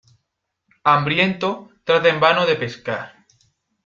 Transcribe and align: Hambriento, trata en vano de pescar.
Hambriento, 0.83 1.69
trata 1.83 2.09
en 2.09 2.19
vano 2.19 2.47
de 2.47 2.55
pescar. 2.55 3.27